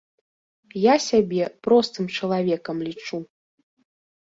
Я 0.83 0.95
сябе 1.09 1.43
простым 1.67 2.05
чалавекам 2.17 2.77
лічу. 2.89 3.23